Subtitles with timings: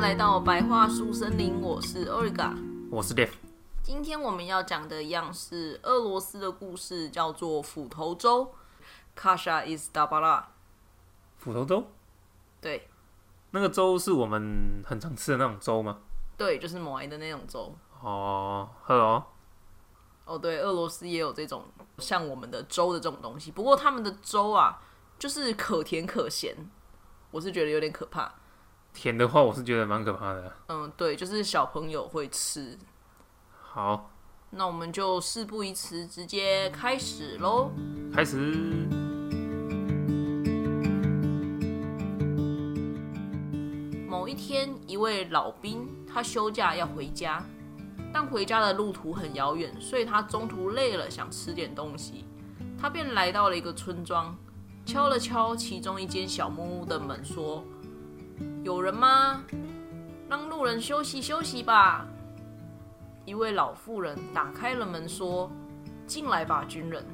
[0.00, 2.56] 来到白桦树森林，我是 Olga，
[2.90, 3.34] 我是 Dave。
[3.82, 8.50] 今天我们要讲的一样是俄罗斯的故事，叫做斧头粥
[9.14, 10.48] （Kasha is d a b a l a。
[11.36, 11.84] 斧头粥，
[12.62, 12.88] 对
[13.50, 15.98] 那个粥是我们很常吃的那种粥吗？
[16.38, 17.70] 对，就是某来的那种粥。
[18.00, 19.22] 哦，喝哦，
[20.24, 21.64] 哦，对，俄罗斯也有这种
[21.98, 24.80] 像我们的粥的这种东西，不过他们的粥啊，
[25.18, 26.56] 就是可甜可咸，
[27.30, 28.32] 我是觉得有点可怕。
[28.92, 30.52] 甜的话我是觉得蛮可怕的。
[30.68, 32.78] 嗯，对，就是小朋友会吃。
[33.50, 34.10] 好，
[34.50, 37.70] 那我们就事不宜迟，直接开始喽。
[38.12, 38.88] 开始。
[44.08, 47.42] 某一天，一位老兵他休假要回家，
[48.12, 52.26] 但回家的路途很遥远，所以他中途累了，想吃点东西。
[52.78, 54.36] 他便来到了一个村庄，
[54.84, 57.64] 敲了敲其中一间小木屋的门，说
[58.62, 59.44] ：“有人吗？
[60.28, 62.06] 让路人休息休息吧。”
[63.26, 65.50] 一位老妇人打开了门，说
[66.06, 67.04] ：“进来吧，军人。”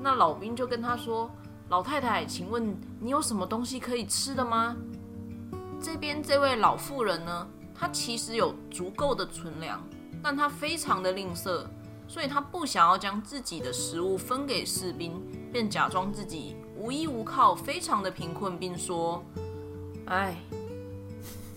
[0.00, 1.30] 那老兵就跟他说
[1.70, 4.76] ：“老太太，请问你有什么东西可以吃的吗？”
[5.80, 9.80] 这边这位老妇人呢，她其实有足够的存粮，
[10.22, 11.64] 但她非常的吝啬，
[12.06, 15.20] 所以她不想要将自己的食物分给士兵，
[15.52, 19.22] 便假装自己无依无靠，非常的贫困，并说
[20.06, 20.36] ：“哎，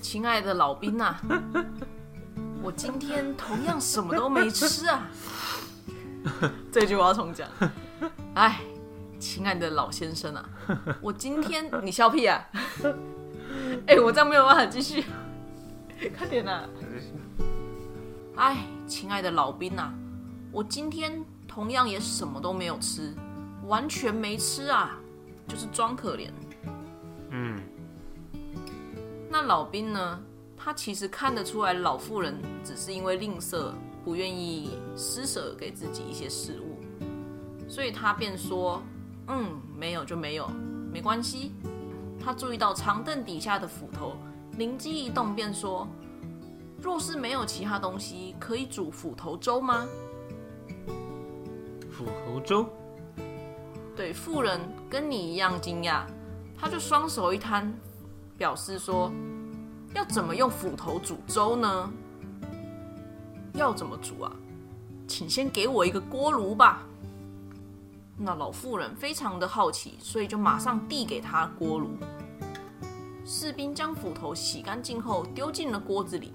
[0.02, 1.22] 亲爱的老兵啊，
[2.64, 5.08] 我今天同样什么都没吃啊。
[6.72, 7.48] ”这句我要重讲。
[8.34, 8.62] 哎，
[9.20, 10.50] 亲爱的老先生啊，
[11.02, 12.44] 我今天你笑屁啊！
[13.86, 15.06] 哎、我这样没有办法继续，
[16.18, 16.68] 快点呐、
[18.36, 19.94] 哎，亲爱的老兵啊，
[20.52, 23.14] 我今天同样也什么都没有吃，
[23.68, 24.98] 完全没吃啊，
[25.48, 26.30] 就是装可怜。
[27.30, 27.60] 嗯，
[29.30, 30.20] 那老兵呢？
[30.64, 33.72] 他其实看得出来，老妇人只是因为吝啬，
[34.06, 36.78] 不愿意施舍给自己一些事物，
[37.68, 38.80] 所以他便说
[39.28, 40.48] ：“嗯，没有就没有，
[40.94, 41.52] 没关系。”
[42.24, 44.16] 他注意到长凳底下的斧头，
[44.60, 45.88] 灵机一动，便说
[46.80, 49.88] ：“若是没有其他东西，可以煮斧头粥吗
[51.90, 52.70] 斧头粥。？”
[54.02, 56.02] 对，妇人跟你一样惊讶，
[56.58, 57.72] 他就双手一摊，
[58.36, 59.12] 表示说
[59.94, 61.92] ：“要怎么用斧头煮粥呢？
[63.54, 64.32] 要怎么煮啊？
[65.08, 66.82] 请先给我一个锅炉吧。”
[68.18, 71.92] 那老妇人非常的好奇，所以就马上递给他锅炉。
[73.24, 76.34] 士兵将斧头洗干净后丢进了锅子里，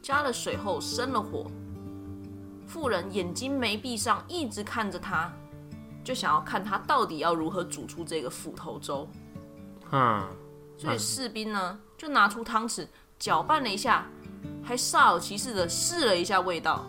[0.00, 1.44] 加了水后生了火。
[2.66, 5.30] 妇人眼睛没闭上，一直看着他，
[6.04, 9.08] 就想要看他到底要如何煮出这个斧头粥。
[9.90, 10.22] 嗯，
[10.78, 12.86] 所以士兵呢，就拿出汤匙
[13.18, 14.06] 搅拌了一下，
[14.64, 16.84] 还煞有其事的试了一下味道。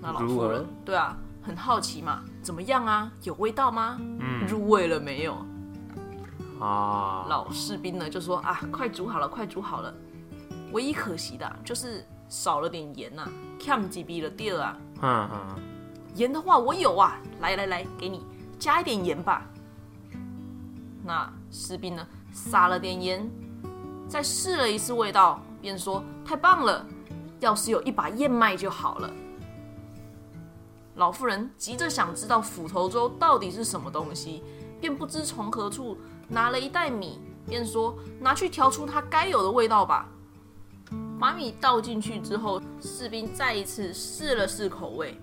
[0.00, 3.10] 那老如何妇人对啊，很好奇嘛，怎么样啊？
[3.22, 3.98] 有味道吗？
[4.00, 5.34] 嗯入味了没有？
[6.60, 9.92] 啊，老士兵呢就说啊，快煮好了，快煮好了。
[10.72, 14.76] 唯一可惜的啊、就是少了点盐呐、啊，欠几逼了第二啊。
[15.02, 15.62] 嗯嗯，
[16.14, 18.24] 盐的话我有啊，来来来，给你
[18.58, 19.46] 加一点盐吧。
[21.04, 23.28] 那士兵呢撒了点盐，
[24.08, 26.86] 再试了一次味道，便说太棒了，
[27.40, 29.10] 要是有一把燕麦就好了。
[30.96, 34.42] 老妇人急着想知道斧头粥到底是什么东西，
[34.80, 35.96] 便不知从何处
[36.28, 40.06] 拿了一袋米，便说拿去调出它该有的味道吧。
[41.18, 45.18] 把米倒进去之后，士兵再一次试了试口味，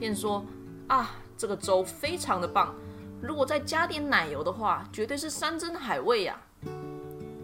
[0.00, 0.44] 便说
[0.88, 2.74] ：“啊，这个粥非常的棒，
[3.20, 6.40] 如果再加点奶油的话，绝对是山珍海味呀、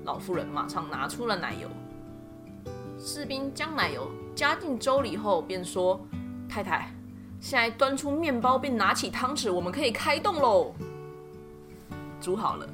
[0.05, 1.69] 老妇人马上拿出了奶油，
[2.99, 6.01] 士兵将奶油加进粥里后，便说
[6.49, 6.91] ：“太太，
[7.39, 10.75] 现在端出面包，并拿起汤匙，我们可以开动喽。”
[12.21, 12.67] 煮好了，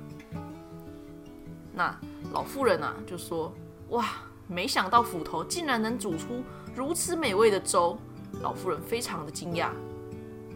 [1.74, 1.94] 那
[2.32, 3.52] 老妇人啊就说
[3.90, 4.06] ：“哇！”
[4.48, 6.42] 没想到斧头竟然能煮出
[6.74, 7.96] 如此美味的粥，
[8.40, 9.70] 老妇人非常的惊讶。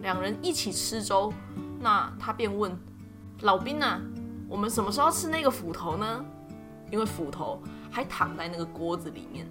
[0.03, 1.33] 两人一起吃粥，
[1.81, 2.77] 那他便问
[3.41, 4.01] 老兵啊
[4.49, 6.25] ：“我们什么时候吃那个斧头呢？”
[6.91, 9.49] 因为斧头还躺在那个锅子里面，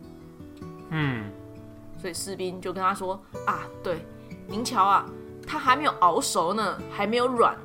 [0.92, 1.30] 嗯，
[1.98, 4.06] 所以士兵就跟他说：“啊，对，
[4.48, 5.06] 您瞧啊，
[5.46, 7.58] 它还没有熬熟呢，还没有软。”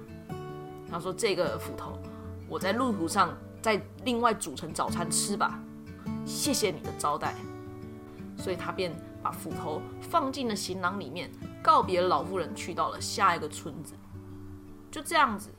[0.91, 1.97] 他说：“这个斧头，
[2.49, 5.61] 我在路途上再另外煮成早餐吃吧。”
[6.27, 7.37] 谢谢你的招待，
[8.37, 8.93] 所以他便
[9.23, 11.31] 把斧头放进了行囊里面，
[11.63, 13.95] 告别老妇人，去到了下一个村子。
[14.91, 15.51] 就这样子，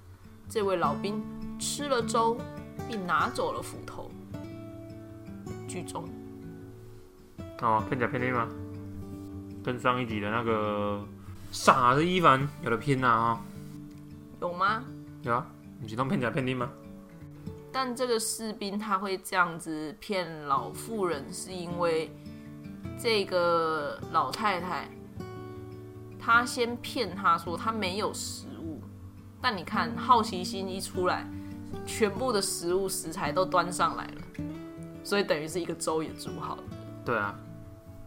[0.49, 1.23] 这位老兵
[1.59, 2.37] 吃了粥，
[2.87, 4.11] 并拿走了斧头。
[5.67, 6.03] 剧中。
[7.61, 8.47] 哦，片假片丁吗？
[9.63, 11.05] 跟上一集的那个
[11.51, 13.45] 傻子伊凡有的拼呐啊，
[14.41, 14.83] 有吗？
[15.21, 15.45] 有啊，
[15.79, 16.67] 你是弄片假骗丁吗？
[17.71, 22.11] 但这个士兵他会这样子骗老妇人，是因为
[23.01, 24.87] 这个老太太，
[26.19, 28.79] 她先骗他说他没有食物，
[29.41, 31.27] 但你看好奇心一出来，
[31.83, 34.21] 全部的食物食材都端上来了，
[35.03, 36.63] 所以等于是一个粥也煮好了。
[37.03, 37.35] 对啊，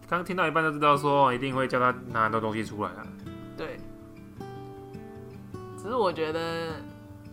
[0.06, 3.04] 刚听到一半就知道说一定会叫他拿很多东西出来啊。
[3.56, 3.80] 对，
[5.76, 6.76] 只是我觉得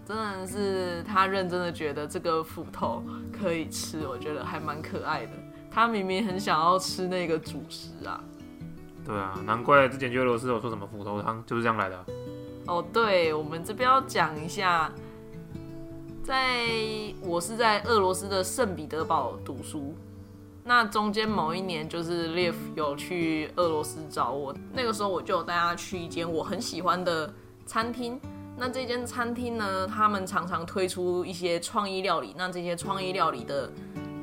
[0.03, 5.33] 真的是他认真的觉得这个斧头可以吃，我觉得还蛮可爱的。
[5.71, 8.21] 他明明很想要吃那个主食啊。
[9.03, 12.06] 对啊，难怪之前就俄罗斯有说什么斧头汤就是这样来的啊。
[12.68, 14.91] 哦，对，我们这边要讲一下，
[16.23, 16.68] 在
[17.23, 19.95] 我是在俄罗斯的圣彼得堡读书，
[20.63, 27.33] 那中间某一年就是 Live 有去俄罗斯找我，那个时候我就有带他去一间我很喜欢的
[27.65, 28.21] 餐厅。
[28.56, 33.71] 那这间餐厅呢，他们常常推出一些创意料理，那这些创意料理的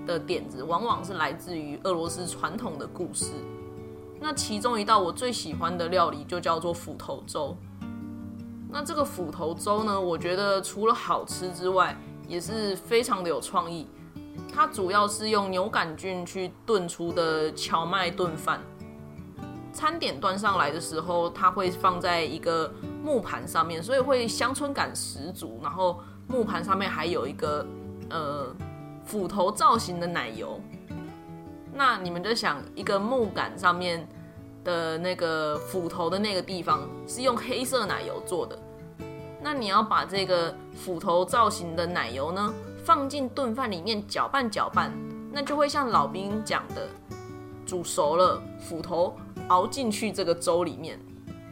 [0.08, 3.26] 的点子，往往是来自于俄罗斯传统的故事。
[4.18, 7.56] 那其中一道我最喜欢的料理就叫做斧头粥。
[8.68, 11.96] 那这个斧头粥呢，我觉得除了好吃之外，
[12.26, 13.86] 也是非常的有创意。
[14.52, 18.60] 它主要是用牛杆菌去炖出的荞麦炖饭。
[19.72, 22.72] 餐点端上来的时候，它会放在一个
[23.04, 25.60] 木盘上面，所以会乡村感十足。
[25.62, 27.64] 然后木盘上面还有一个
[28.10, 28.46] 呃
[29.08, 30.60] 斧头造型的奶油。
[31.72, 34.06] 那你们就想，一个木杆上面
[34.64, 38.58] 的那个斧头的那个地方是用黑色奶油做的，
[39.40, 42.52] 那你要把这个斧头造型的奶油呢
[42.84, 44.92] 放进炖饭里面搅拌搅拌，
[45.32, 46.86] 那就会像老兵讲的，
[47.64, 49.16] 煮熟了，斧头
[49.48, 51.00] 熬进去这个粥里面，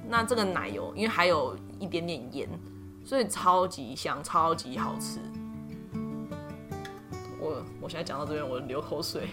[0.07, 2.49] 那这个奶油因为还有一点点盐，
[3.05, 5.21] 所以超级香，超级好吃。
[7.47, 9.29] 我我现在讲到这边，我流口水。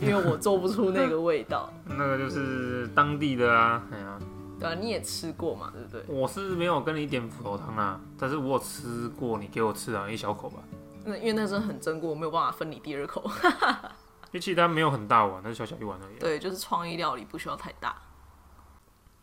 [0.00, 4.18] 因为我做不出那个味道， 那个就是当地的啊，哎呀，
[4.58, 6.04] 对啊，你也吃过嘛，对不对？
[6.08, 10.58] 我是没有跟你点斧头汤啊，但是我有吃过，你给我吃啊，一小口吧。
[11.04, 13.22] 那因为那真的很珍贵，我没有办法分你第二口。
[13.24, 16.18] 因为其实它没有很大碗，那是小小一碗而已。
[16.18, 17.96] 对，就是创意料理不需要太大。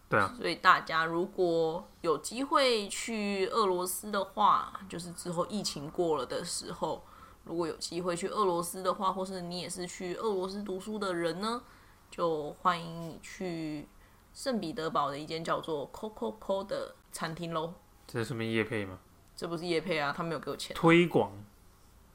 [0.07, 7.03] 对啊，所以大家如果有机会去俄罗斯的话，就是之后疫情过了的时候。
[7.43, 11.61] 如果有机会去俄罗斯的话，或是你也是去俄罗斯读书的人呢，
[12.09, 13.87] 就欢迎你去
[14.33, 17.73] 圣彼得堡的一间叫做 Coco Co 的餐厅喽。
[18.07, 18.99] 这是什么叶配吗？
[19.35, 20.75] 这不是叶配啊，他没有给我钱。
[20.75, 21.31] 推广。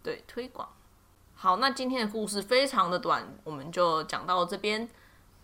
[0.02, 0.69] 对，推广。
[1.34, 4.88] 好，那今天的故事非常的短，我们就讲到这边。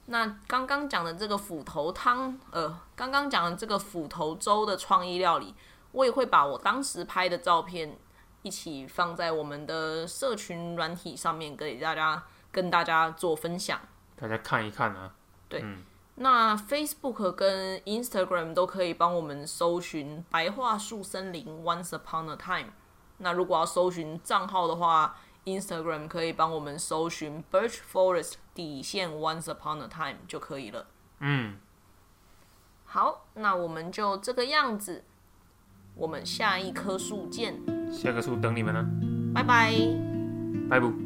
[0.06, 5.55] 那刚刚讲的这个斧头汤，呃，刚刚讲的这个斧头粥的创意料理，
[5.90, 7.99] 我也会把我当时拍的照片。
[8.43, 13.81] 一起放在我们的社群软体上面，给大家跟大家做分享。
[14.17, 15.15] 大家看一看啊。
[15.49, 15.65] 对，
[16.15, 22.72] 那 Facebook 跟 Instagram 都可以帮我们搜寻“白桦树森林 Once Upon a Time”。
[23.19, 30.87] 那如果要搜寻账号的话，Instagram 可以帮我们搜寻 “Birch Forest 底线 Once Upon a Time” 就可以了。
[31.20, 31.58] 嗯。
[32.84, 35.05] 好，那我们就这个样子。
[35.94, 37.81] 我们下一棵树见。
[37.93, 38.84] 下个树等你们呢。
[39.34, 39.75] 拜拜。
[40.69, 41.02] 拜不。